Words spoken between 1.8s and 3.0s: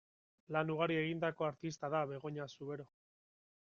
da Begoña Zubero.